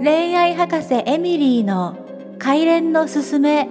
[0.00, 1.96] 恋愛博士エミリーの
[2.40, 3.64] 帰連のすすめ。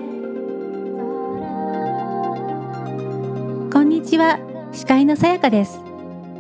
[3.72, 4.38] こんにちは。
[4.74, 5.80] 司会のさやかです。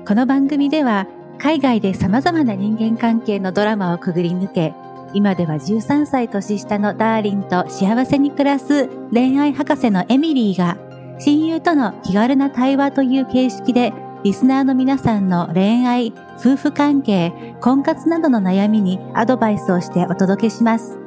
[0.05, 1.08] この番組では
[1.39, 4.73] 海外で様々な人間関係のドラマをくぐり抜け
[5.13, 10.78] 今では13歳年下のダーリンと幸せに暮らす恋愛博士のエミリーが
[11.19, 13.94] 親友との気軽な対話という形式で
[14.24, 20.98] リスナーの皆さんの恋愛、夫婦関係、婚活などの悩みにアドバイスをしてお届けします。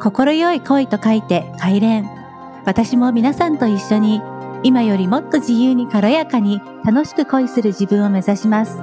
[0.00, 2.04] 心よい恋と書いて快恋。
[2.66, 4.20] 私も皆さんと一緒に
[4.64, 8.78] 今よりもっと自由に軽やかに楽しく恋する自分を目指します。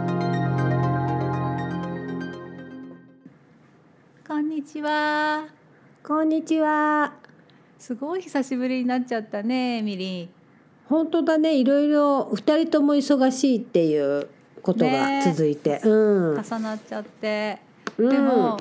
[4.26, 5.48] こんにちは。
[6.02, 7.12] こんにちは。
[7.78, 10.39] すごい久しぶりになっちゃったね、エミリー。
[10.90, 11.56] 本当だね。
[11.56, 14.28] いろいろ2人とも忙しいっていう
[14.64, 15.90] ことが続いて、ね、う
[16.40, 17.60] ん、重なっちゃって、
[17.98, 18.60] でも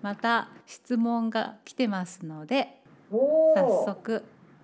[0.00, 4.22] また質問が来てますので早速。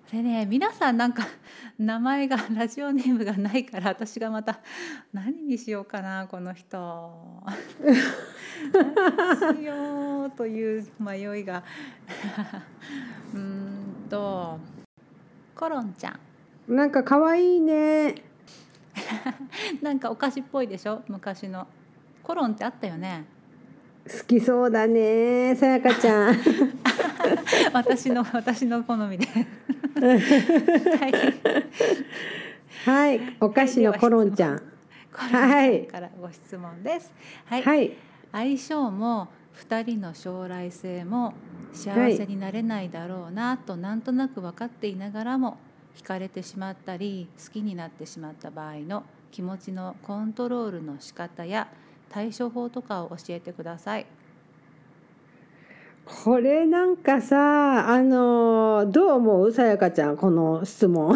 [0.09, 1.25] でね皆さんなんか
[1.79, 4.59] 名前がラジオネームがないから私がまた
[5.13, 7.43] 何にしようかなこの人。
[8.73, 11.63] 何しようという迷いが。
[13.35, 14.59] うんと
[15.55, 16.19] コロンちゃん
[16.67, 18.15] なんか可愛いね。
[19.81, 21.01] なんかお菓子っぽいでしょ？
[21.07, 21.67] 昔の。
[22.23, 23.25] コロンってあったよね？
[24.07, 26.37] 好きそうだねさやかちゃん。
[27.73, 29.27] 私の私の好みで。
[29.27, 31.13] はい、
[32.85, 34.61] はい、お菓子のコロンちゃん。
[35.11, 35.85] はい。
[35.87, 37.11] からご質問です。
[37.45, 37.93] はい、はい、
[38.31, 41.33] 相性も二人の将来性も
[41.73, 45.57] 幸せになれないだろうなとなんとなく分かっていながらも
[45.95, 51.67] 惹かれてしまったり好きになってしまった場合の気持ちのコントロールの仕方や
[52.09, 54.05] 対処法とかを教えてください。
[56.05, 59.51] これなんかさあのどう思う？
[59.51, 61.15] さやかちゃんこの質問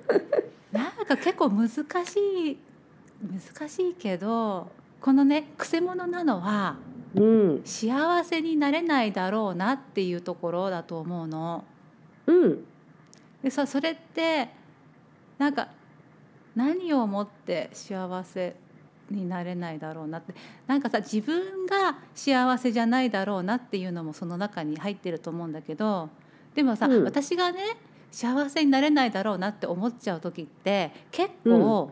[0.72, 2.58] なんか結構難しい
[3.22, 4.70] 難しいけど
[5.00, 6.76] このねくせ者なのは、
[7.14, 11.64] うん、幸せになれないだろうなっていうところだと思うの。
[12.26, 12.64] うん
[13.42, 14.48] でさそれって
[15.38, 15.68] なんか
[16.54, 18.54] 何をもって幸せ
[19.10, 20.34] になれないだろうなって。
[20.66, 26.08] なんかさ自分が幸せじゃないだろうなっていうのもその中に入ってると思うんだけど
[26.54, 27.76] でもさ、うん、私がね
[28.10, 31.90] 幸せになれないだろうなって思っちゃう時って結構、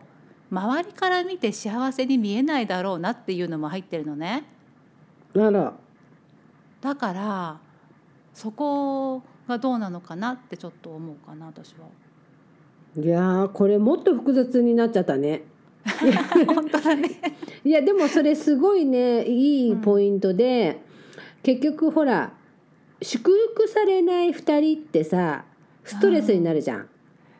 [0.51, 4.43] うん、周りから見て幸せに見えないだろうなっていうのも入ってるのね。
[6.81, 7.59] だから
[8.33, 11.87] そこがどうなのかなってちょっと思うかな私は。
[12.97, 15.43] いやこれもっと複雑になっちゃったね。
[16.47, 17.09] 本当だね
[17.65, 20.79] いやでもそれすごいねいいポイントで、
[21.15, 22.33] うん、結局ほら
[23.01, 25.43] 祝福されない2人ってさ
[25.83, 26.87] ストレスになるじゃん。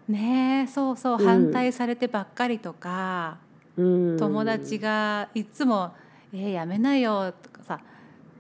[0.10, 3.38] うん、ねそうそう、うん、反対されてばっかりとか、
[3.78, 5.92] うん、友達がいつも
[6.34, 7.80] 「えー、やめなよ」とかさ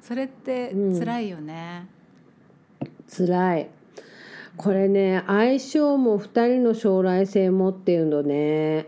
[0.01, 1.87] それって辛いよね。
[3.15, 3.69] 辛い。
[4.57, 8.87] これね相性も2人の将来性もっていうのね。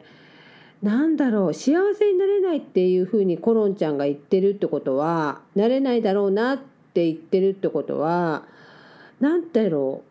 [0.82, 8.44] なんだろう幸せになれないっていうふうにコロンちゃんが言ってるってことはなれないだろうなって言ってるってことは
[9.22, 10.04] 何だろ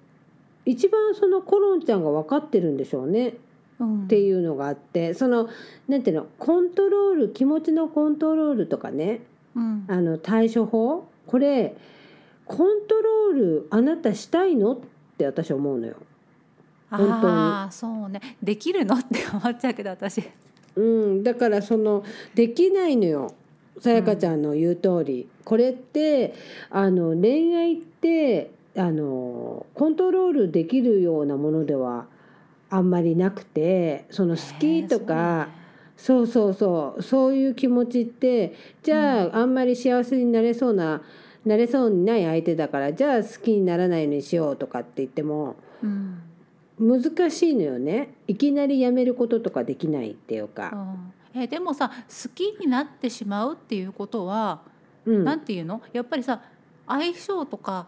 [0.67, 3.35] う一番そのコロンちゃんが分かってるんでしょうね。
[3.81, 5.49] うん、っていうのがあってその
[5.89, 9.21] なんていうのコントロール気持ちのコントロールとかね、
[9.55, 11.07] うん、あの対処法。
[11.27, 11.77] これ
[12.55, 13.33] コントロー
[13.63, 14.75] ルあなたしたいの？
[14.75, 14.79] っ
[15.17, 15.97] て私思うのよ。
[16.91, 17.19] 本当に。
[17.25, 18.21] あそうね。
[18.43, 18.97] できるの？
[18.97, 20.23] って思っちゃうけど私。
[20.77, 22.05] うん、だからその
[22.35, 23.35] できないのよ。
[23.81, 26.35] さやかちゃんの言う通り、うん、これって
[26.69, 32.05] あの恋愛ってあのコントロールできるようなものでは
[32.69, 35.49] あんまりなくてその好きとか、
[35.97, 37.03] そうそうそう。
[37.03, 41.01] そういう気持ちってじゃあ、うん、あんまり幸せになれそうな
[41.45, 46.23] なれそうにない相手だからじゃあ好きにならないようにしようとかって言っても、うん、
[46.79, 48.15] 難しいのよね。
[48.29, 50.71] いきなりやめることとかできないっていうか。
[51.35, 54.61] うん、えでもさ好きになってしまうっていうことは
[55.05, 55.83] 何、うん、て言うの？
[55.93, 56.43] やっぱりさ
[56.87, 57.87] 相性とか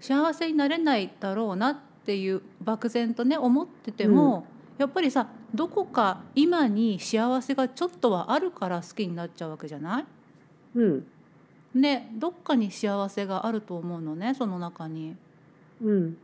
[0.00, 4.44] 幸せになれないだろうなっていう漠然とね思ってても、うん、
[4.78, 10.04] やっぱりさどこか今に幸せがちょっとはあるから好きになっちゃうわけじゃない、
[10.76, 11.06] うん、
[11.74, 15.16] ねどっかに幸せがあると思うのねその中に。
[15.82, 16.16] うん、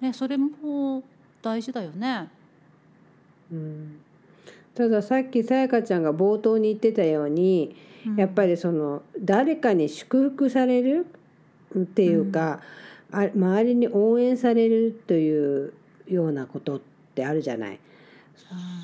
[0.00, 1.02] ねそれも
[1.42, 2.28] 大事だよね。
[3.52, 4.00] うん、
[4.74, 11.06] たださっきさやかちゃんが冒頭に言ってたように、うん、やっぱりその誰かに祝福される？
[11.78, 12.60] っていうか、
[13.12, 15.72] うん、あ周りに応援されるという
[16.08, 16.80] ようなことっ
[17.14, 17.78] てあるじゃない。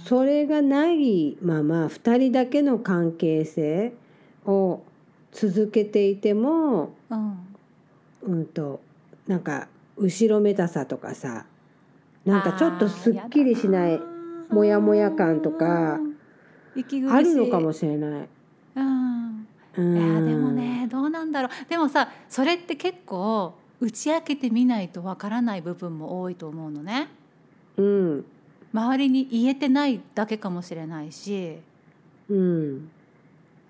[0.05, 3.93] それがないまま2人だけの関係性
[4.45, 4.83] を
[5.37, 7.39] 続けていても、うん、
[8.23, 8.81] うんと
[9.27, 11.45] なんか後ろめたさとかさ
[12.25, 14.01] なんかちょっとすっきりしない
[14.51, 18.29] モヤモヤ感とかあるのかもしれない。
[18.75, 19.47] うん、
[19.77, 21.51] いやでもねどうなんだろう。
[21.69, 27.09] でもさそれって結構打ち明けてみないとわからない部分も多いと思うのね。
[27.77, 28.25] うん、
[28.73, 31.59] 周りに言えてないだけかもしれないし、
[32.31, 32.89] うん、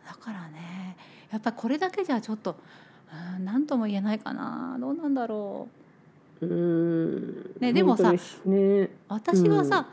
[0.07, 0.86] だからね
[1.37, 2.57] やっぱりこれだけじゃちょっと
[3.45, 4.79] 何とも言えないかな。
[4.81, 5.69] どうなんだろ
[6.41, 6.47] う。
[6.47, 7.55] うん。
[7.61, 8.15] ね、でもさ、
[8.47, 9.87] ね、私はさ、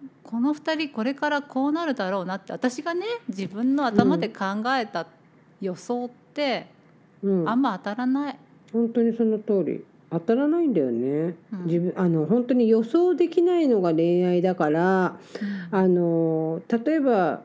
[0.00, 4.44] うん、この2人これからこうなるだろうなって私がね自分の頭で考
[4.78, 5.06] えた
[5.60, 6.68] 予想って、
[7.24, 8.38] うん、あんま当たらない。
[8.72, 9.84] 本当にその通り。
[10.10, 15.18] 当たらないんだよね、うん、自分あの本当に予想できないのが恋愛だから、
[15.70, 17.42] うん、あの例えば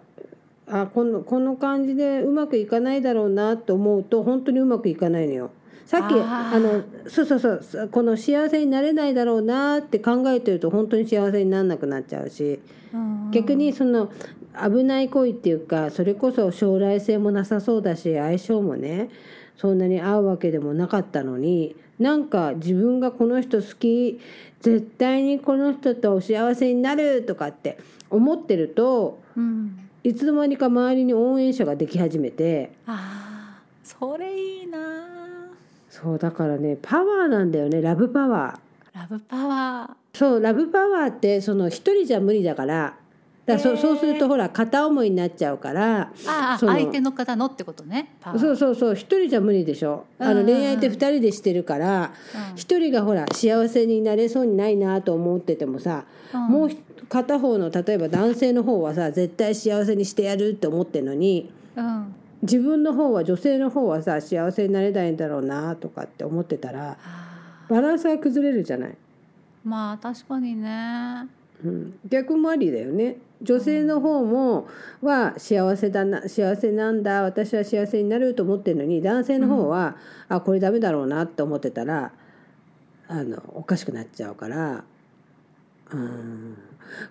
[0.68, 5.52] あこのこの感じでうまくいかないだろうなと思うと本当にうまくいかないのよ。
[5.86, 12.60] さっきあのそうそうそうこの幸せになれないだろうなって考えてると本当に幸せにならなくなっちゃうし、
[12.94, 14.10] うん、逆にその
[14.56, 19.10] 危ない恋っていうかそれこそ将来性もなさそうだし相性もね
[19.58, 24.20] そんなに合うわけでもなかったのになんか自分がこの人好き
[24.62, 27.78] 絶対にこの人と幸せになるとかって
[28.10, 32.74] 思ってると、うん、いつの間にか周りに応援者ができ始めて。
[32.86, 34.80] あそれいいな。
[35.90, 39.00] そうだからねパワーなんだよねラブパワー。
[39.00, 40.18] ラブパワー。
[40.18, 42.96] そうラブパワーってその一人じゃ無理だから
[43.46, 48.16] だそそうするとほら片思いになっちゃうからああ相手の方のってことね。
[48.38, 50.06] そうそうそう一人じゃ無理でしょ。
[50.18, 52.14] あの恋愛って二人でしてるから
[52.56, 56.70] 一、人がほら幸せになれそうにないなと思っててもさ、うん、もう
[57.10, 66.98] 片方の例えば男性の方はさ絶対幸せにしてやるって思ってるのに、うん、自分の方は女性の方はさ幸せになれないんだろうなとかって思ってたら
[67.70, 68.98] バランスが崩れるじゃない。
[69.66, 71.28] まあ確かにね、
[71.64, 73.18] うん、逆もありだよね。
[73.42, 74.68] 女性の方も
[75.02, 79.98] は幸せだな幸せなんだ私は幸せになると思ってるのに男性の方は、
[80.30, 82.14] うん、あこれダメだろうなって思ってたら
[83.10, 84.84] あのおかしくなっちゃうから。
[85.92, 86.58] うん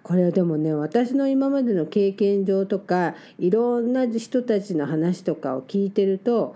[0.02, 6.54] これはでもね私の今までの経験上とかいろんな人たちの話とかを聞いてると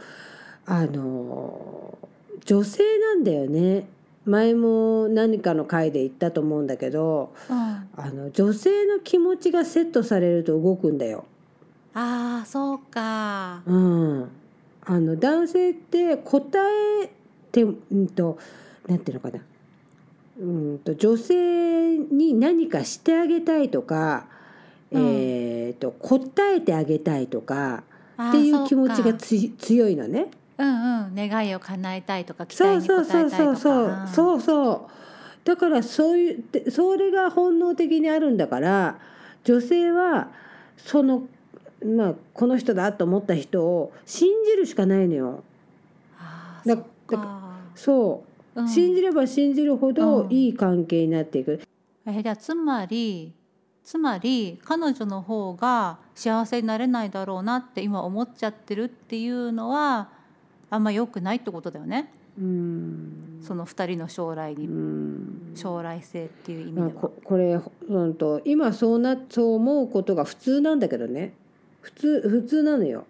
[0.64, 1.98] あの
[2.44, 3.88] 女性なんだよね
[4.26, 11.24] 前も何かの回で言ったと思うんだけど、うん、あの女性の気持ちがセットされると動くんだよ。
[11.94, 13.62] ああそうか。
[13.66, 14.28] うん。
[14.84, 16.60] あの男性って答
[17.02, 17.10] え
[17.52, 18.38] てうんと
[18.88, 19.42] なんていうのかな。
[20.40, 24.26] うんと女性に何かしてあげたいとか、
[24.90, 27.84] うん、えっ、と答えてあげたいとか
[28.28, 30.30] っていう気持ちが強いのね。
[30.58, 33.36] うんうん願いを叶えたいとか期待に応えたいとか。
[33.36, 34.40] そうそうそうそう。
[34.40, 34.96] そう
[35.46, 38.98] だからそういうそれが本能的にあるんだから
[39.44, 40.28] 女性は
[40.76, 41.28] その
[41.84, 45.44] まあこの人だと思った人を信じるしかないのよ。
[46.18, 46.82] あだだ
[47.76, 48.24] そ
[48.56, 51.60] う、うん、信じれば信じるほどいい関係になっていく。
[52.04, 53.32] うん、えじゃあつまり
[53.84, 60.08] つまり彼女の方が幸せになれないだろうなって今思っちゃってるっていうのは
[60.70, 62.10] あんま良くないってことだよね。
[62.38, 64.68] うんその2人の将来に
[65.54, 66.90] 将来性っていう意味では。
[66.90, 67.58] ここれ
[67.88, 71.32] 本当今そうなそう思うことが普通なんだけどね
[71.80, 73.04] 普通普通なのよ。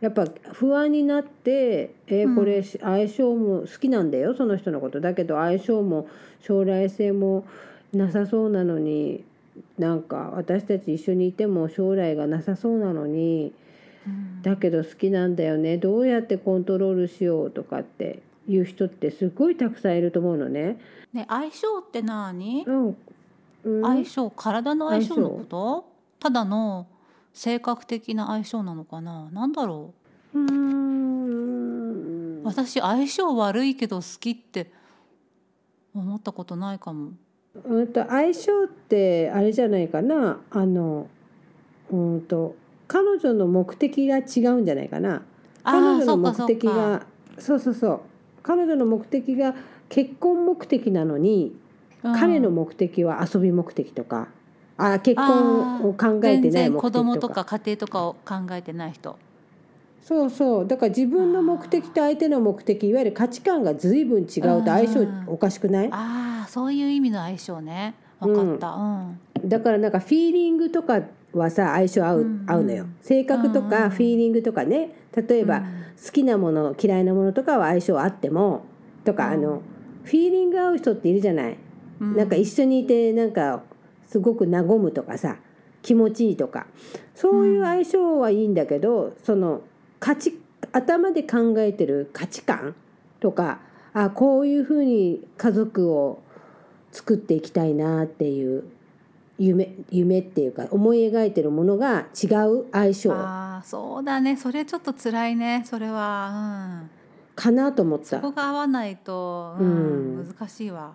[0.00, 6.06] やっぱ不安になって「えー、これ相性も好きなんだよその人のことだけど相性も
[6.40, 7.44] 将来性も
[7.92, 9.24] なさそうなのに
[9.76, 13.52] なんか私たち一緒にいても将来がなさそうなのに
[14.42, 15.76] だけど好きなんだよね。
[15.76, 20.78] どうやってコントロールしようとかっていう人ってすごいたくさんいると思うのね。
[21.12, 22.96] ね相性って何、うん。
[23.64, 25.84] うん、相性体の相性のこと？
[26.20, 26.86] ただの
[27.34, 29.28] 性格的な相性なのかな？
[29.32, 29.92] 何だろ
[30.32, 30.38] う？
[30.38, 32.42] うん。
[32.44, 34.70] 私相性悪いけど好きって
[35.94, 37.12] 思ったことないかも。
[37.64, 40.40] うんと相性ってあれじゃないかな？
[40.50, 41.08] あの
[41.90, 42.54] うんと
[42.88, 45.22] 彼女の目的が違うんじゃないかな。
[45.62, 47.06] 彼女の目的が
[47.38, 48.00] そうそうそう
[48.42, 49.54] 彼女の目的が
[49.88, 51.54] 結婚目的なのに、
[52.02, 54.28] うん、彼の目的は遊び目的とか。
[54.80, 56.80] あ結婚を考えてない目的とか。
[56.80, 59.18] 子供とか家庭とかを考えてない人。
[60.02, 60.66] そうそう。
[60.66, 67.94] だから自分の目的と相手の目的いわゆる価値観が随分違うと相性おかしくない、ああそういう意味の相性ね。
[68.20, 69.48] 分かった、うん。
[69.48, 72.86] だからなんかフィーリングとかはさ相性合う,、うん合うのよ。
[73.00, 75.62] 性格とかフィーリングとかね例えば、
[76.04, 78.64] 好きなもの嫌いなものとかは相性あっても
[79.04, 79.32] とか、うん。
[79.32, 79.62] あの
[80.04, 81.58] フィーリング合う人っているじゃない、
[82.00, 83.62] うんなんか一緒にいてなんか
[84.06, 85.36] すごく和むとかさ
[85.82, 86.66] 気持ちいいとか
[87.14, 88.54] そういう相性はいいん。
[88.54, 89.62] だけど、その
[89.98, 90.38] 価値
[90.72, 92.74] 頭で考えてる価値観
[93.20, 93.60] とか
[93.92, 96.22] あこういうふうに家族を
[96.92, 98.64] 作っていきたいなっていう
[99.38, 103.12] 夢夢っていうか思い描いてるものが違う相性。
[103.12, 104.36] ああそうだね。
[104.36, 105.62] それちょっと辛いね。
[105.64, 106.30] それは。
[106.32, 106.90] うん。
[107.36, 110.28] かなと思っそたこが合わないと、うんうん。
[110.36, 110.94] 難しいわ。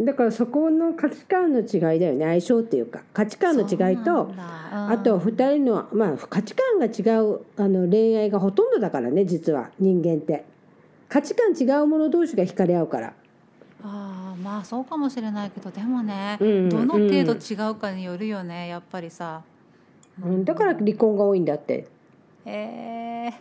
[0.00, 2.24] だからそこの価値観の違いだよね。
[2.24, 3.02] 相性っていうか。
[3.12, 4.90] 価値観の違いそうとなんだ。
[4.90, 9.70] あと2人の、まあ、価値観が違うあの恋愛がほとんどだからね実は。
[9.78, 10.46] 人間って。
[11.10, 13.08] 価値観違う者同士が惹かれ合うから。
[13.08, 13.12] あ
[13.84, 19.42] あまあそうかもしれないけどでもね、うんどの程度違うかによるよねやっぱりさ。
[20.22, 20.44] うん。
[20.44, 21.86] だから離婚が多いんだって。
[22.44, 23.32] え。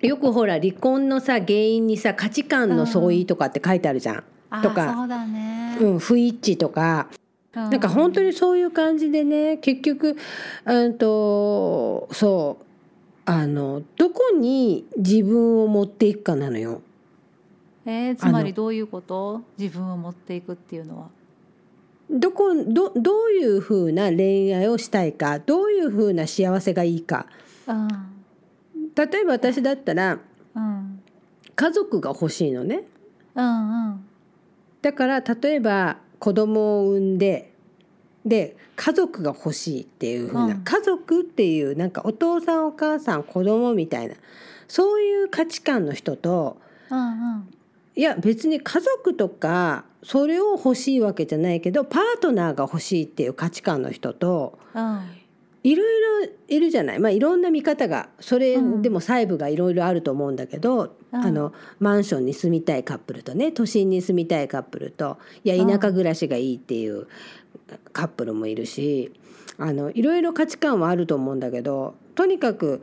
[0.00, 4.82] よくほら離婚のさ原因にさ価値観の相違とかって書いてあるじゃん、ー、あとか。
[4.82, 5.78] ーそうだね。
[5.80, 7.08] うん、不一致とか。
[7.54, 10.16] ななんか本当にそういう感じでね結局
[10.64, 12.64] うんとそう。
[13.24, 16.82] あのどこに自分を持っていくかなのよ。
[17.84, 19.42] えー、つまりどういうこと？
[19.58, 21.08] 自分を持っていくっていうのは。
[22.10, 27.26] どこどどういうふうな恋愛をしたいかどういうふうな幸せがいいか。
[27.66, 27.88] うん
[28.94, 30.18] 例えば私だったら
[30.54, 31.00] うん。
[31.54, 32.84] 家族が欲しいのね。
[33.34, 34.04] うんうん。
[34.82, 37.52] だから例えば子供を産んで
[38.26, 44.14] で家族が欲しいっていうふうな、うん家族っていうなんかお父さんお母さん子供みたいな
[44.68, 46.58] そういう価値観の人と
[46.90, 47.54] うんうん
[47.94, 55.00] いや別に家族とかそれを欲しいわけじゃないけどパートナーが欲しいっていう価値観の人とうん。
[55.64, 61.20] いろいろいるじゃない、まあ、いろんな見方がそれうんでも細部がいろいろあると思うんだけど、うん。
[61.20, 67.06] あのマンションに住みたいカップルとね都心に住みたいカップルといや田舎暮らしがいいっていう
[67.92, 69.12] カップルもいるし
[69.58, 72.82] あのいろいろ価値観はあると思うんだけどとにかく、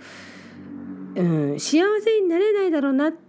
[1.16, 3.29] うん、幸せになれないだろうなって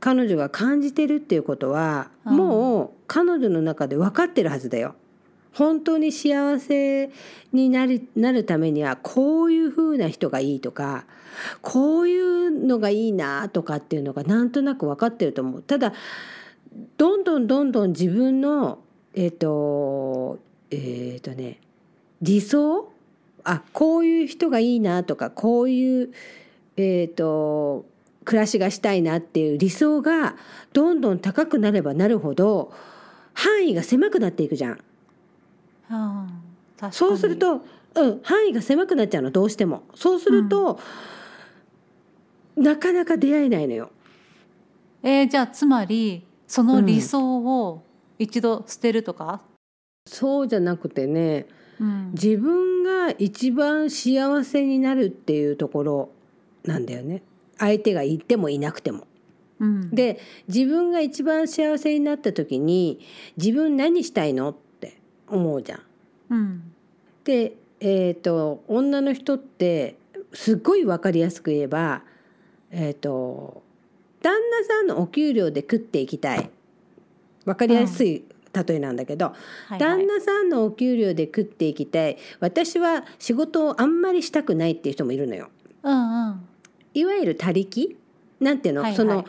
[0.00, 4.94] 彼女が感じてるっていうことは、うんもう彼女の中で分かってるはずだよ。
[5.52, 7.10] 本当に幸せ
[7.52, 11.06] になりなるためにはこういう風な人がいいとか
[11.60, 15.62] こういうのがいいなとかっていうのがなんとなく分かってると思う。
[15.62, 15.92] ただ
[16.96, 18.78] どんどんどんどん自分の
[19.14, 20.38] えっ、と
[20.70, 21.58] えっ、とね
[22.22, 22.88] 理想？
[23.42, 26.12] あこういう人がいいなとかこういう
[26.76, 27.86] えっ、と
[28.24, 30.36] 暮らしがしたいなっていう理想が
[30.72, 32.72] どんどん高くなればなるほど
[33.32, 34.72] 範囲が狭くなっていくじゃん。
[34.72, 34.78] うん
[36.76, 37.62] 確かにそうすると、
[37.94, 39.82] うん、範囲が狭くなっちゃうのどうしても。
[39.94, 40.78] そうすると、
[42.56, 43.90] なかなか出会えないのよ。
[45.02, 47.82] えー、じゃあつまりその理想を
[48.18, 49.40] 一度捨てるとか、
[50.06, 51.46] そうじゃなくてね
[51.78, 56.08] うん自分が一番幸せになるっていうところ
[56.64, 57.22] なんだよね
[57.60, 59.06] 相手がいてもいなくても。
[59.60, 62.98] うん、で自分が一番幸せになった時に
[63.36, 64.96] 自分何したいのって
[65.28, 65.80] 思うじゃん。
[66.30, 66.72] うん。
[67.24, 69.96] で、えー、と女の人って
[70.32, 72.02] すっごい分かりやすく言えば、
[72.70, 73.62] えー、と
[74.22, 76.50] 旦那さんのお給料で食っていきたい。
[77.44, 79.34] 分かりやすい例えなんだけど、はい
[79.72, 79.78] はい。
[79.78, 82.16] 旦那さんのお給料で食っていきたい。
[82.40, 85.50] 私は仕事をあんまりしたくないっていう人もいるのよ。
[85.82, 86.46] うんうん
[86.94, 87.96] いわゆる他力？
[88.40, 88.96] なんていうの、はいはい。
[88.96, 89.26] その、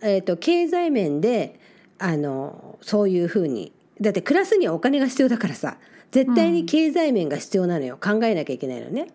[0.00, 1.58] えー、と経済面で
[1.98, 3.72] あのそういうふうに。
[4.00, 5.76] だって暮らすにはお金が必要だからさ。
[6.10, 9.08] 絶対に経済面が必要なのよ、考えなきゃいけないのね。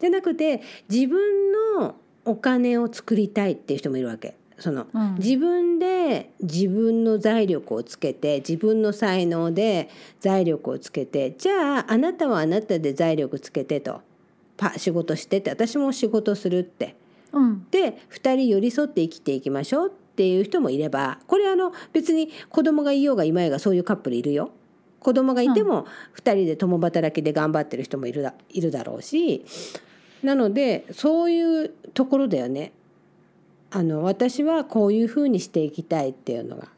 [0.00, 4.34] じゃなくて自分のお金を作りたいっていう人もいるわけ。
[4.58, 5.14] そのうん。
[5.14, 14.00] 自分で自分の財力をつけて自分の才能で財力をつけてじゃああなたはあなたで財力つけてと。
[14.56, 16.96] パ仕事してって私も仕事するって
[17.32, 24.50] うんで2人寄り添って生きていきましょうっていう人もいればこれあの別に子供がいようがいまいがそういうカップルいるよ。
[24.98, 29.46] 子供がいても2人で共働きで頑張ってる人もいるだいるだろうし
[30.22, 32.72] なのでそういうところだよね。
[33.70, 36.68] あの私はこういうふうにしていきたいっていうのが。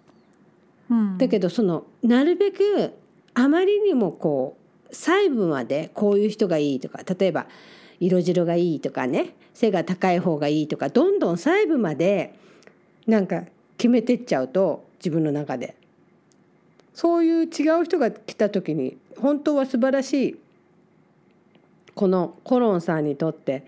[0.91, 2.93] うん、だけどそのなるべく
[3.35, 4.57] あまりにもこ
[4.91, 7.47] う細部までこういう人がいいとか例えば
[7.99, 12.35] 色白がいいとかね背が高い方がいいとかどんどん細部まで
[13.07, 13.45] なんか
[13.77, 15.77] 決めてっちゃうと自分の中で。
[16.95, 20.39] そういう違う人が来た時に本当は素晴らしい
[21.95, 23.67] このコロンさんにとって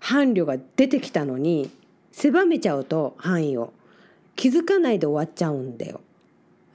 [0.00, 1.70] 伴侶が出てきたのに
[2.10, 3.72] 狭めちゃうと範囲を。
[4.36, 6.00] 気づかないで終わっちゃうんだよ。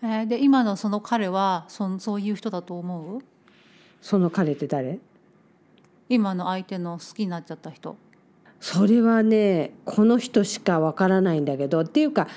[0.02, 3.22] えー、で今のその彼はそそういう人だと思う？
[4.02, 5.00] その彼って誰？
[6.08, 7.98] 今の相手の好きになっちゃった人
[8.60, 11.82] それはねこの人しかわからないんだけど。
[11.82, 12.28] っていうか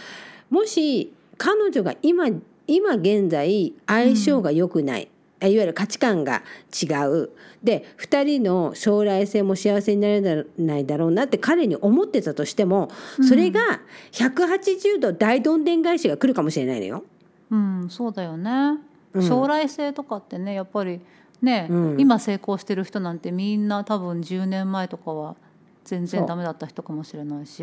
[0.50, 2.28] もし彼女が今
[2.66, 5.08] 今現在相性が良くない、
[5.40, 7.30] うん、いわゆる価値観が違う。
[7.62, 12.90] で2人の将来性も幸せになれないだろうなって彼に思ってたとしても
[13.26, 13.80] それが
[14.12, 17.04] 180度大どんでん返しが来るかもしれないのよ。
[17.50, 18.78] うん、そうだよね、
[19.20, 21.00] 将来性とかってねやっぱり
[21.42, 25.36] ね、うん、今成功してる人なんてみんな多分10年前とかは
[25.84, 27.62] 全然ダメだった人かもしれないし。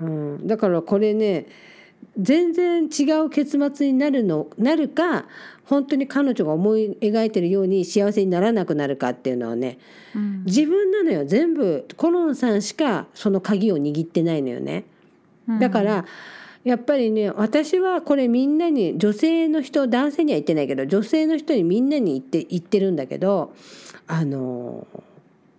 [0.00, 1.46] うん、だからこれね
[2.18, 5.26] 全然違う結末になるのなるか
[5.64, 9.78] 本当に彼女が思い描いてるように幸せにならなくなるかっていうのはね、
[10.16, 11.24] うん、自分なのよ。
[11.26, 14.84] 全部コロンさんしかその鍵を握ってないのよね。
[15.60, 16.04] だから、
[16.62, 23.54] やっぱりね私はこれみんなに女性の人男性には言ってないけど女性の人にみんなに言って言ってるんだけど
[24.06, 24.86] あの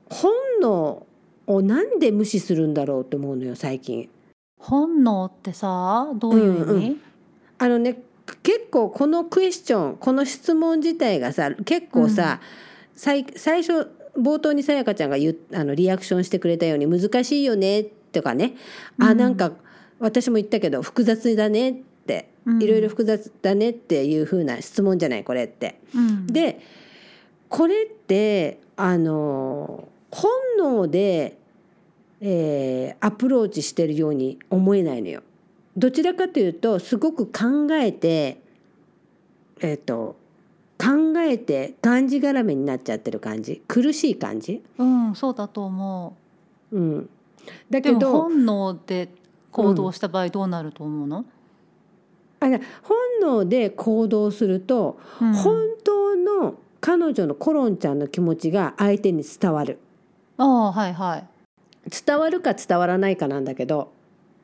[0.09, 1.07] 本能
[1.55, 4.09] をなんで無視するんだろうと思うのよ最近。
[4.57, 7.01] 本能ってさどういう意味、うんうん、
[7.57, 7.97] あのね
[8.43, 12.39] 結構このクエスチョンこの質問自体がさ結構さ、
[12.93, 18.53] うん、最最初冒頭にさやかちゃんが言あのリアクションしてくれたように難しいよねとかね、
[18.99, 19.51] うん、あなんか
[19.99, 22.29] 私も言ったけど複雑だねって
[22.59, 25.79] いろいろ複雑だねっていうふうな質問じゃないこれって。
[25.95, 26.59] うん、で
[27.49, 31.37] これってあの本能で
[32.21, 35.23] えー、アプローチしてるように思えないのよ。
[35.75, 38.41] どちらかというとすごく考えて
[39.61, 40.15] えっ、ー、と
[40.77, 46.17] 考えてがんじがらめになっちゃってる感じ苦しい感じうんそうだと思
[46.71, 46.77] う。
[46.77, 47.09] うん、
[47.69, 49.09] だけど本能で
[49.51, 51.25] 行動した場合どうなると思うの、
[52.39, 59.79] うん、あ本能で行動すると、うん、本当の彼女のコロンちゃんの気持ちが相手に伝わる。
[60.37, 61.27] ああはいはい。
[61.89, 63.91] 伝わるか伝わらないかなんだけど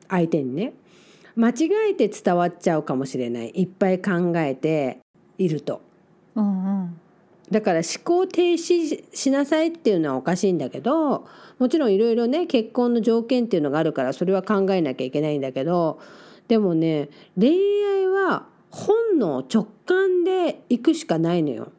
[0.08, 0.72] 相手にね
[1.36, 4.98] 間違えて伝わっちゃうかもしれないいっぱい考えて
[5.38, 5.80] いると。
[6.34, 7.00] うんうん、
[7.50, 11.26] だから思考停止しなさいっていうのはおかしいんだけど
[11.58, 16.00] もちろんいろいろね結婚の条件っていうのがあるからそれは考えなきゃいけないんだけど
[16.46, 21.72] でもね恋愛は本能直感で行くしかないのよ。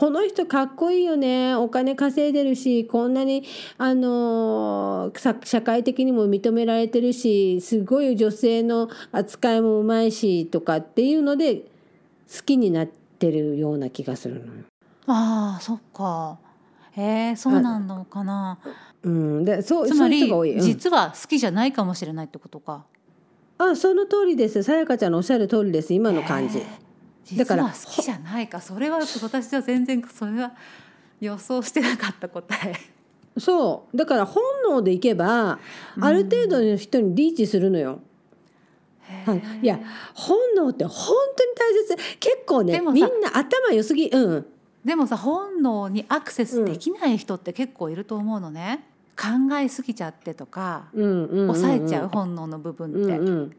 [0.00, 3.44] この人かっこいいよねお金稼いでるしこんなに
[3.76, 5.12] あの
[5.44, 11.56] 社会的にも認められてるしすごい女性の扱いもうまいしとかっていうので
[12.34, 14.50] 好きになってるような気がするの。
[15.06, 16.38] ああそっか
[16.92, 18.58] へえそうなのかな。
[19.02, 22.86] うん、でそうつまり、うん、実は好きじゃないかもしれないってことか。
[23.58, 26.62] あその通りですさやかちゃんのおっしゃる通りです今の感じ。
[27.36, 28.60] だから好きじゃないか。
[28.60, 30.52] それは私は全然それは
[31.20, 32.74] 予想してなかった答え。
[33.38, 33.96] そう。
[33.96, 35.58] だから本能でいけば、
[36.00, 38.00] ある程度の人にリーチするのよ。
[39.26, 39.80] はい、いや
[40.14, 42.18] 本能って本当に大切。
[42.18, 44.46] 結構ねみんな頭良すぎうん。
[44.84, 53.56] でもさ本能にアクセスできない人って結構いると思うのね、考えすぎちゃってとか、うんうん、抑えちゃう本能の部分って、うんうん、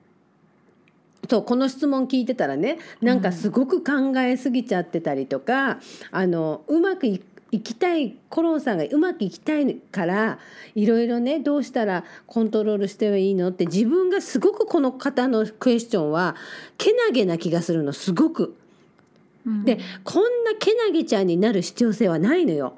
[1.29, 5.79] そうこの質問聞いてたらねなんかすごく考えすぎちゃってたりとか、うん、
[6.11, 7.07] あのうまく
[7.51, 10.39] いきたいコロンさんがうまくいきたいから
[10.73, 16.35] いろいろねどうしたらコントロールしてはいいのって自分がすごくこの方のクエスチョンは
[16.77, 18.55] けなげな気がするのすごく。
[19.45, 22.75] うん、でこんなけなげちゃんになる必要性はないのよ。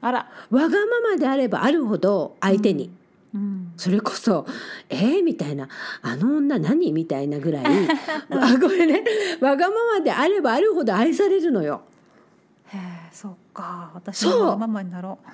[0.00, 2.84] あらわがままであればあるほど相手に。
[2.84, 3.05] うん
[3.76, 4.46] それこそ
[4.88, 5.68] 「えー?」みたいな
[6.02, 7.64] 「あの女何?」みたいなぐらい
[8.30, 9.04] あごめんね
[9.40, 11.82] わがままであればあるほど愛されるのよ。
[12.68, 12.80] へえ
[13.12, 15.28] そっか私もわがままになろう。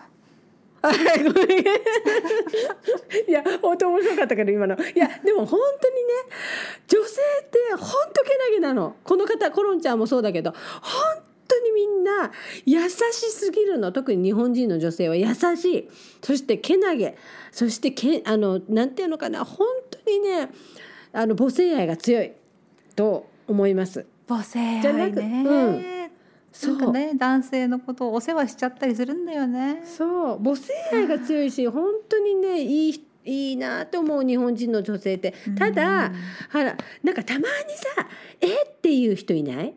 [3.28, 6.00] いや本当面白かったけど今のいやでも本当にね
[6.88, 10.58] 女性って本当けなげなのこの方コロンちゃんもそうだけど本
[11.52, 12.30] 当にみんな
[12.64, 12.96] 優し
[13.30, 13.92] すぎるの。
[13.92, 15.88] 特に日本人の女性は優しい。
[16.22, 17.16] そしてけなげ。
[17.50, 19.44] そしてけあのなんていうのかな。
[19.44, 20.50] 本当にね
[21.12, 22.32] あの母性愛が強い。
[22.94, 24.06] と思います。
[24.28, 25.82] 母性愛ね、うん、
[26.62, 29.82] なんかね男性のことをお世話しちゃったりするんだよね。
[29.84, 30.40] そう。
[30.42, 35.34] 母性愛が強いし本当にねいいいいなと思う日本人の女性って。
[35.56, 36.12] ただ、
[36.52, 37.44] ほらなんかたまに
[37.96, 38.08] さ
[38.40, 38.64] 「え？
[38.64, 39.74] っ?」ていう人いない？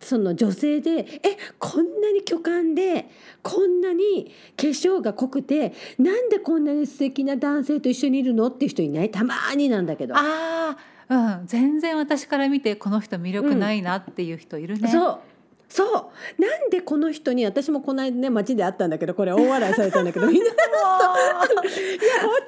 [0.00, 3.08] その女性で「えこんなに巨漢で
[3.42, 9.10] こんなに化粧が濃くてなんでこんなに素敵な男性と一緒にいるの?」っていう人いない？
[9.10, 10.14] たまになんだけど。
[10.16, 10.76] あ
[11.10, 14.82] うん、全然私から見てこの人魅力ないなっていう人いるね。
[14.84, 15.18] うん、そう
[15.68, 15.84] そ
[16.38, 20.62] うなんでこの人に私もこの間ね街で会ったんだけどこれ大笑いされたんだけど みんな いや本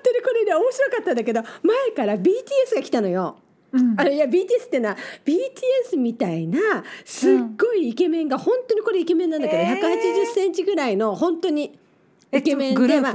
[0.02, 3.36] 当にこれね面白かったんだけど前から BTS が来たのよ。
[3.72, 6.58] うん、あれいや BTS ってのは BTS みたいな
[7.04, 11.78] すっごいイケメンが、うん、本当にこれイケメンなんだけど、えー、180センチぐらいの本当に
[12.32, 13.14] イケメンで、まあ、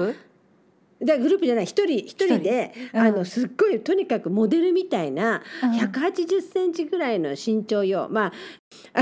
[0.99, 8.31] でグループじゃない一人一人で、うん、あのすっごいとにかくモデルみたいな180センチぐらいの身長よ、ま
[8.93, 9.01] あ、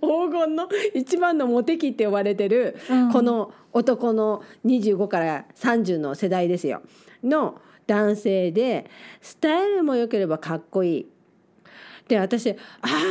[0.00, 2.76] 黄金の一番のモテ期って呼ばれてる、
[3.12, 6.82] この男の25から30の世代ですよ。
[7.22, 8.88] の男性で
[9.20, 11.06] スタイルも良ければかっこいい。
[12.06, 12.54] で私あ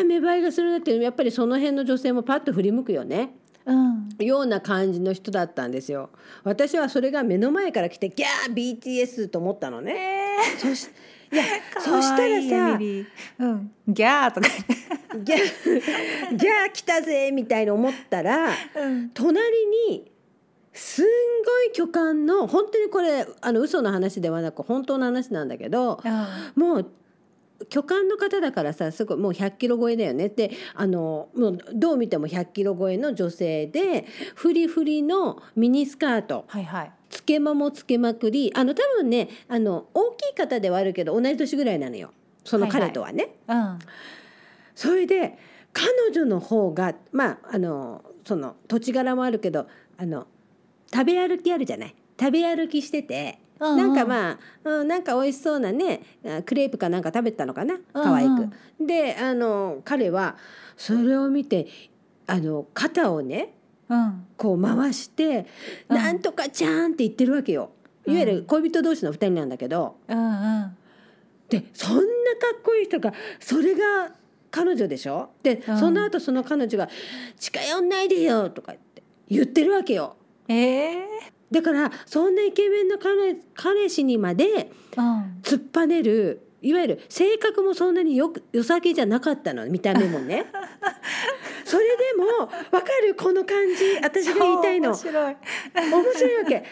[0.02, 3.32] あ芽生えがするなってやっぱりその辺の女性もパッと振り向くよね。
[3.66, 6.12] うん、ような感じの人だったんですよ。
[6.44, 9.94] 私はそれが目の前から来てギャー BTS と思ったのね。
[9.94, 10.88] えー、そし
[11.32, 11.44] いや
[11.80, 12.80] そしたらさ、
[13.40, 14.48] うん、ギャーとか
[15.24, 19.46] ギャーギャー来たぜみたいに思ったら、うん、隣
[19.90, 20.10] に
[20.74, 26.00] すんごい巨漢の本当にこれあの嘘の話ではなく本当の話なんだけど
[26.56, 26.92] もう
[27.70, 30.30] 巨漢の方だからさすごいもう100キロ超えだよね。
[30.30, 34.06] であのもうどう見ても100キロ超えの女性で
[34.36, 38.52] フリフリのミニスカート、はいはい、つけまもつけまくり。
[38.56, 42.12] あの多分ねあの大きい方ではあるけど同じ年ぐらいなのよ。
[42.46, 43.36] その彼とはね。
[43.46, 43.68] はいはい。
[43.68, 43.80] うん、
[44.76, 45.38] それで
[45.74, 50.28] 彼女の方がまああのその土地柄もあるけどあの
[50.92, 51.96] 食べ歩きあるじゃない？
[52.20, 56.02] 食べ歩きしてて、なんかまあ、うん、なんか美味しそうなね
[56.46, 57.78] クレープかなんか食べたのかな？
[57.94, 58.50] 可愛く。
[58.80, 60.38] であの彼は
[60.78, 61.68] それを見て
[62.28, 63.54] あの肩をね、
[63.90, 65.46] うん、こう回して
[65.90, 67.72] 「うん、なんとかちゃん」って言ってるわけよ。
[68.08, 69.98] いわゆる恋人同士の2人なんだけど。
[70.08, 70.78] うんうん、
[71.50, 72.08] でそんなか
[72.58, 74.14] っこいい人がそれが
[74.52, 75.30] 彼女でしょ？
[75.44, 76.90] で、うん、その後その彼女が
[77.38, 80.16] 「近寄んないでよ」とかって言ってるわけよ。
[80.50, 80.98] えー、
[81.52, 84.72] だからそんなイケメンの彼彼氏にまで
[85.44, 90.48] 突っぱねる、いわゆる性格もそんなによく良さげじゃなかったの見た目もね。
[91.64, 94.00] それでも分かるこの感じ。
[94.02, 94.90] 私が言いたいの。
[94.90, 95.36] 面白い。
[95.76, 96.64] 面白いわけ。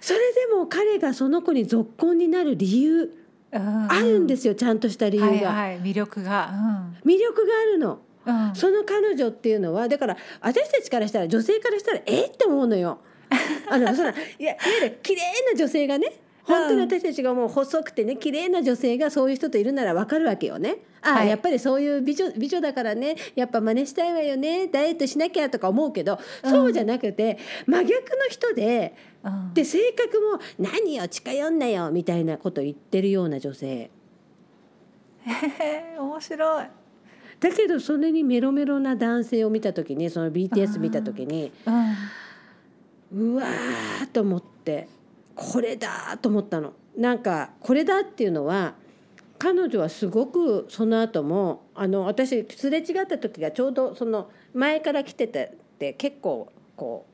[0.00, 3.12] それでも彼がその子に続婚になる理由
[3.52, 6.50] あるんですよちゃんとした理由が、はいはい、魅力が、
[7.04, 12.98] うん、魅力があるの、うん、その彼女っていうのはだから私たちからしたら女性からしたらえって思うのよ
[13.68, 20.78] あのそらいやいわゆる綺麗な女性がね本当に私たちがもう細くてね綺麗な女性がそういう人といるならわかるわけよね。
[21.02, 33.68] あ、はい、やっぱりそういう美女美女だからねやっぱ真似したいわよねダイエットしなきゃとか思うけど、そうじゃなくて真逆の人で、うん、で性格も「何よ近寄んなよ」みたいなこと言ってるような女性。
[33.68, 33.90] へ
[35.96, 36.64] え面白い。
[37.40, 41.50] だけどそれにメロメロな男性を見た時にその BTS 見た時に。
[41.66, 41.74] うん
[43.12, 44.88] うわーと思って
[45.34, 46.72] これだと思ったの。
[46.96, 48.74] なんかこれだっていうのは
[49.38, 57.06] 彼女はすごくその後もあの私すれ違った時がちょうどその前から来ててって結構こ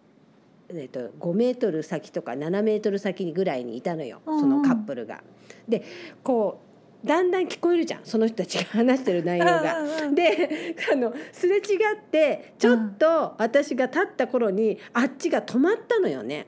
[0.70, 5.22] う、えー、と5メートル先とか7メートル先ぐらいにいたのよそのカップルが。
[5.68, 5.84] で
[6.22, 6.71] こう
[7.04, 8.00] だんだん聞こえるじゃん。
[8.04, 9.76] その人たちが話してる内容が。
[10.14, 11.60] であのすれ違っ
[12.10, 16.46] てちょっと私が立った頃にあっちが止まったのよね。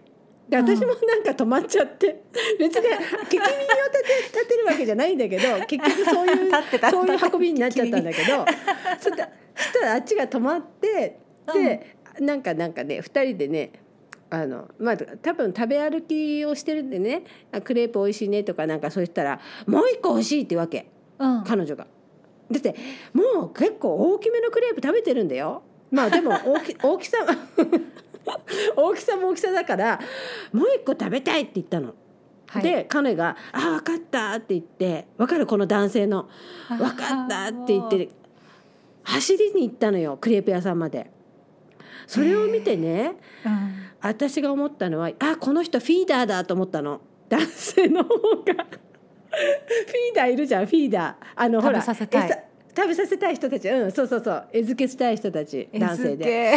[0.49, 2.23] で私もなんか止まっちゃって。
[2.59, 6.53] 別に聞き耳を立て立てるわけじゃないんだけど 結局そういう
[6.90, 8.45] そういう運びになっちゃったんだけど。
[9.01, 9.17] そし
[9.73, 11.19] たらあっちが止まって
[11.53, 13.73] で、なんかなんかね2人でね
[14.35, 17.23] あのまあ多分食べ歩きをしてるんでね
[17.62, 21.87] クレープ美味しいねとかなんかそうしたらもう一個欲しいってわけ、うん、彼女が。
[22.51, 22.75] だって
[23.12, 25.62] もう結構大きめのクレープ食べてるんだよ。
[25.90, 27.18] まあでも大き 大きさ
[28.77, 30.01] 大きさも大きさだから
[30.53, 31.94] もう一個食べたいって言ったの。
[32.47, 36.29] はい、で彼が「あ分かった」って言って分かるこの男性の
[36.68, 38.11] 「分かった」って言って
[39.03, 41.13] 走りに行ったのよクレープ屋さんまで。
[42.07, 43.12] それを見てね、
[43.45, 47.01] うん、私が思ったのはあこの人フィーダーだと思ったの。
[47.29, 48.14] 男性の方が。
[49.35, 51.27] フィーダーいるじゃんフィーダー。
[51.35, 53.69] あのほら餌食べさせたい人たち。
[53.69, 54.49] うんそうそうそう。
[54.53, 56.55] 餌付けしたい人たち男性で。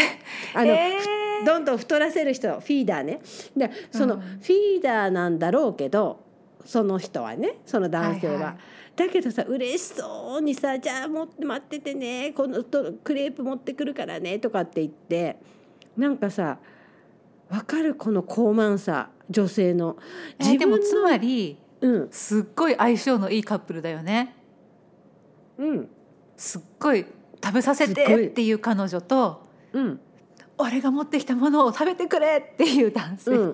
[0.54, 3.22] あの、えー、どんどん太らせる人フィーダーね。
[3.56, 6.24] でその、うん、フィーダーなんだろうけど
[6.66, 8.34] その人はねその男性は。
[8.34, 8.58] はいはい
[8.98, 15.38] だけどさ嬉しそうにさ「じゃあもって待っててねこのクレープ持ってくるからね」とかって言って
[15.96, 16.58] なんかさ
[17.50, 19.98] 分かるこの高慢さ女性の。
[20.40, 24.36] 自分のでもつまり、うん、すっごい相性のいいカップルだよね。
[25.58, 25.90] うん、
[26.36, 27.06] すっごい
[27.44, 30.00] 食べさせてっていう彼女と、うん、
[30.58, 33.54] 俺が持ってきたものを食べてくれっていう男性と、うん、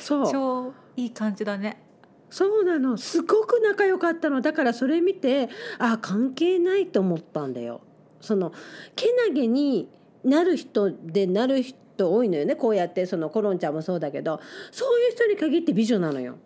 [0.00, 0.32] そう。
[0.32, 1.87] 超いい感じだね。
[2.30, 2.96] そうなの。
[2.96, 4.40] すごく仲良かったの。
[4.40, 7.80] だからそれ見てあ関係ないと思ったんだよ。
[8.20, 8.52] その
[8.94, 9.88] けなげに
[10.24, 12.56] なる人でなる人多いのよね。
[12.56, 14.40] こうやってそのコロンちゃんもそうだけど。
[14.70, 16.36] そういう人に限って美女なのよ。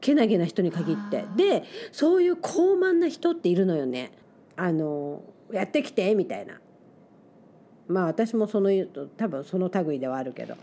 [0.00, 1.24] けなげな人に限って。
[1.36, 4.12] でそういう高慢な人っているのよね。
[4.56, 6.60] あのやってきてみたいな。
[7.88, 8.70] まあ私もその
[9.16, 10.54] 多分その類ではあるけど。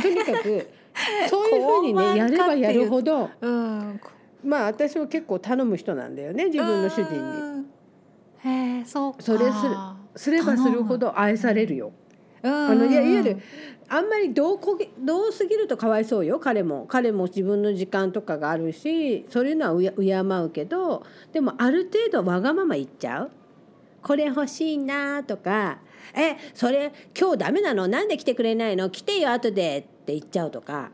[0.00, 0.68] とにかく
[1.28, 4.00] そういうふうにねやればやるほど、うん、
[4.44, 7.64] まあ私は結構頼む人なんだよね自分の主人に。
[8.44, 9.52] へえそうそれする
[10.16, 11.92] すればするほど愛されるよ。
[12.42, 13.38] あのいわゆる
[13.88, 16.84] あんまりどうこげどうすぎるとかわいそうよ彼も。
[16.86, 23.30] 彼も自分の時間とかがあるしそういうのは敬うけどでもある程度わがまま言っちゃう。
[24.02, 25.78] これ欲しいなとか
[26.14, 27.88] えそれ今日ダメなの？
[27.88, 28.90] なんで来てくれないの？
[28.90, 30.90] 来てよ後でって言っちゃうとか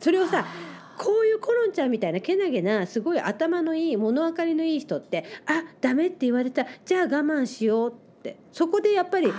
[0.00, 0.44] それをさ
[0.98, 8.36] こういうコロンちゃんみたいなけなげなすごい頭のいい物分かりのいい人ってあダメって言われたじゃあ我慢しようって。
[8.52, 9.32] そこでやっぱり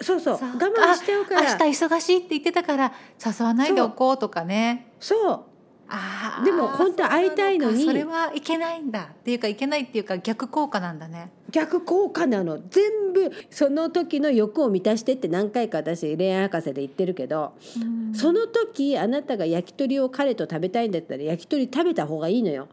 [0.00, 1.56] そうそう我慢しちゃうから。
[1.56, 2.92] 明日忙しいって言ってたから
[3.24, 4.92] 誘わないでおこうとかね。
[5.00, 5.32] そう。
[5.32, 5.40] あ
[6.44, 17.54] でも本当は会いたいのにそれはいけないんだっていうかいけないっていうか逆効果なんだね逆効果なの全部その時の欲を満たしてって何回か私恋愛博士で言ってるけど、
[18.14, 22.68] その時あなたが焼き鳥を彼と食べたいんだったら焼き鳥食べた方がいいのよ。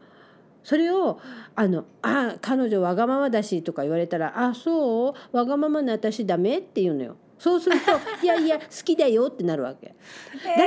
[0.62, 1.18] それを
[1.56, 5.36] あの「あ彼女わがままだし」とか言われたら「あそう？
[5.36, 7.16] わがままな私ダメ?」って言うのよ。
[7.38, 9.88] そうすると「いやいや好きだよ」ってなるわけ。
[9.88, 9.92] だ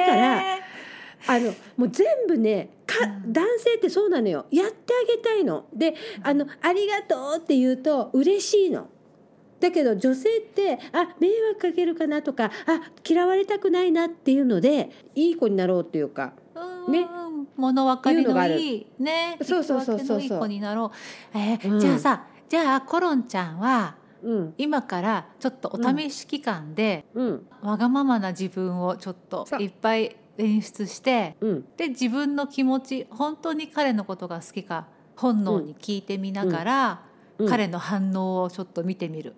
[0.05, 0.70] から、えー
[1.27, 4.45] あのもう全部ねか男性ってそうなのよ。
[4.51, 5.65] やってあげたいの。
[5.73, 8.87] であの「ありがとう」って言うと嬉しいの。
[9.59, 16.33] だけど女性ってあ迷惑かけるかなとかあ嫌われたくないなっていうのでいい子になろうっていうか。
[16.89, 17.07] ね。
[17.57, 19.37] 物分かりのいいね。
[19.43, 20.91] そうそうそうそういい子になろ
[21.33, 37.01] う、えーうん、じゃあさじゃあコロンちゃんは、うん、今からちょっとお試し期間で、うん、わがままな自分をちょっといっぱい演出して、うん、で自分の気持ち本当に彼のことが好きか本能に聞いてみながら、
[37.37, 39.35] うん、彼の反応をちょっと見てみる。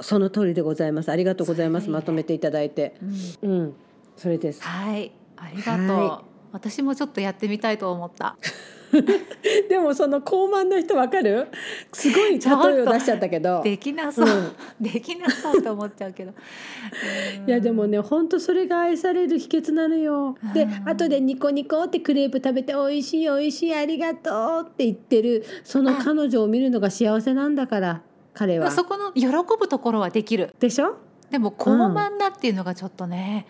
[0.00, 1.10] その通りでございます。
[1.10, 1.88] ありがとうございます。
[1.88, 2.96] まとめていただいて。
[3.42, 3.74] うん、うん、
[4.16, 4.62] それです。
[4.62, 5.86] はい、ありがとう。
[5.86, 8.36] はい、私もちょっとやってみたいと思った。
[9.68, 11.48] でもその高慢な人わかる？
[11.92, 13.62] すごい例えを出しちゃったけど。
[13.62, 16.32] できなそう、うん、 できなそうと思っちゃうけど。
[17.46, 20.36] いやでもね本当それが愛される秘訣なのよ。
[20.54, 28.02] で後でニコニコってクレープ食べて「おいしいおいしいありがとう」って言ってるその彼女を見るのが幸せなんだから
[28.34, 28.70] 彼は。
[28.70, 29.26] そこの喜
[29.58, 30.54] ぶところはできる。
[30.58, 30.96] でしょ？
[31.30, 33.46] でも高慢なっていうのがちょっとね、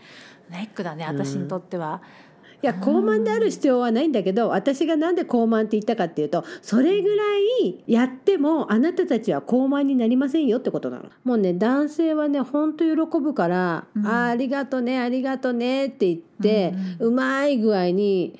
[0.51, 2.03] うん、ネックだね私にとっては。
[2.05, 2.30] うん
[2.63, 7.23] いや高慢である必要はないんだけど私が何で高慢って言ったかっていうとそれぐら
[7.63, 11.05] いやってもあなたたちは高慢になりませんよってことなの。
[11.25, 18.33] もうね男性はねほんと喜ぶから「うん、あありがとねありがとね」って言って、うん、うまい具合ね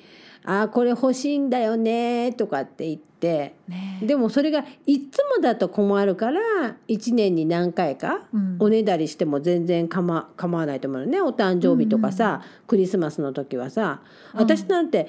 [0.43, 3.10] あこれ欲しいんだよね」とかって言って。
[3.21, 6.41] ね、でもそれがいつもだと困るから
[6.87, 8.21] 1年に何回か
[8.59, 11.21] おねだりしても全然構構わないと思うのね。
[11.21, 14.01] お誕生日とかさ、うんうん、クリスマスの時はさ。
[14.33, 15.07] 私なんて、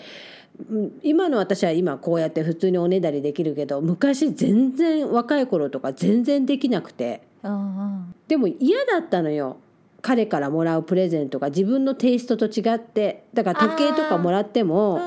[0.70, 9.56] うん、今の私は今こうやって普通におねだりできるけど昔全然若い頃とか全然できなくて、うんうん、でも嫌だったのよ。
[10.02, 13.24] 彼からもらうプレゼントが自分のテイストと違って。
[13.32, 15.00] だから時計とかもらっても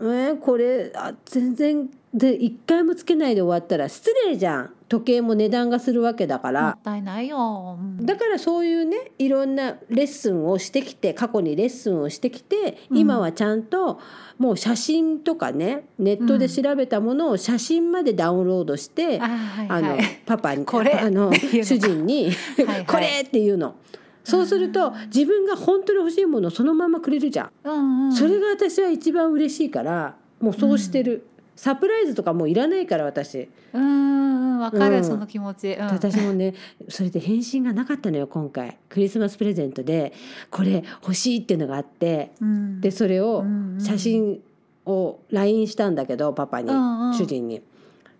[0.00, 4.70] えー、これあ全然で一回もつけないで終わったら失礼じゃん。
[4.88, 6.62] 時計も値段がするわけだから。
[6.62, 14.00] もったいないよ、うん、だからそういうねいろんなレッスンをしてきて過去にレッスンをしてきて、うん、今はちゃんと
[14.38, 22.30] もう写真とかねネットで調べたものを写真までダウンロードして、うん、あの、パパに あの主人に
[22.86, 23.74] これっていうの。
[24.22, 33.48] そうすると自分が本当に欲しいものをそのままくれるじゃん、うんうん、それが私は一番嬉しいからもうそうしてる、サプライズとかもういらないから私。
[33.72, 36.54] うんわかる、うん、その気持ち、うん、私もね
[36.88, 38.78] それで返信がなかったのよ今回。
[38.88, 40.12] クリスマスプレゼントで。
[40.50, 43.44] これ欲しいっていうのがあって、うん、でそれを
[43.78, 44.40] 写真
[44.86, 47.62] を LINE したんだけどパパに、うんうん、主人に。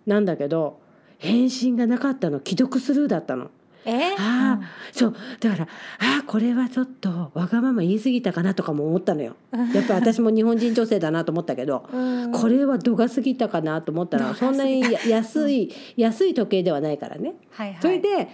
[0.06, 0.80] なんだけど
[1.18, 2.40] 返信がなかったの。
[2.44, 3.50] 既読スルーだったの。
[3.84, 9.36] えああ、うん、そうだからああこれはちょっとわがまま言い過ぎたかなとかも思ったのよ。
[9.74, 17.34] やっぱ私も日本人女性だなと思ったけど、うん、これは度が過ぎたかなと思ったらそんなに 安い、安い時計ではないからね。
[17.50, 18.28] はいはい、それで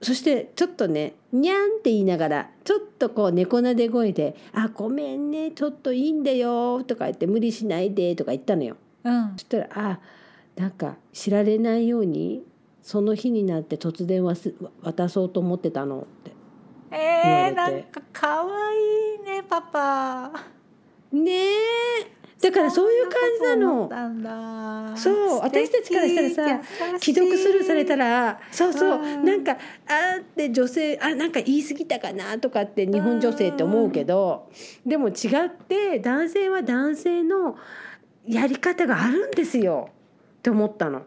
[0.00, 8.76] そしてちょっとね「にゃん」って言いながらちょっとこう猫なで声で「あごめんねちょっといいんだよ」とか言って「無理しないで」とか言ったのよ。
[9.04, 10.00] うん、そしたら「あ
[10.56, 12.42] なんか知られないように
[12.88, 16.30] その日になって突然渡そうと思ってたのって。
[16.90, 18.46] えー、なんか可愛
[19.16, 20.32] いねパパ。
[21.12, 21.48] ねえ。
[22.40, 24.96] だからそういう感じなの。
[24.96, 26.64] そう私たちからしたらさ
[26.98, 29.56] 既読スルーされたらそうそう、うん、なんかあ
[30.18, 34.48] って女性あなんか言い過ぎたかなとかって日本女性って思うけど、
[34.86, 35.12] うん、でも違
[35.44, 37.58] って男性は男性の
[38.26, 39.90] やり方があるんですよ。
[40.38, 41.02] って思ったの。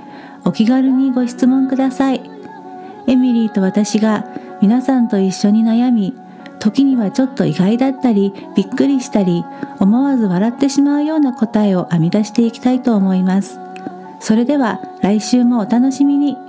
[0.45, 2.21] お気軽にご質問ください。
[3.07, 4.25] エミリーと私が
[4.61, 6.15] 皆さんと一緒に悩み、
[6.65, 9.45] 時にはちょっと意外だったりびっくりしたり
[9.79, 13.59] 思わず笑ってしまうような答えを編み出していきたいと思います。
[14.19, 16.44] それでは来週もお楽しみに。